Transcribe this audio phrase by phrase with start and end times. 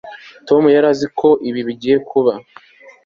[0.47, 2.33] tom yari azi ko ibi bigiye kuba